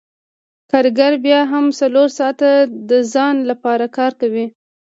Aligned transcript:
کارګر 0.71 1.13
بیا 1.25 1.39
هم 1.51 1.65
څلور 1.79 2.07
ساعته 2.17 2.49
د 2.89 2.91
ځان 3.13 3.35
لپاره 3.49 3.85
کار 3.97 4.11
کوي 4.21 4.45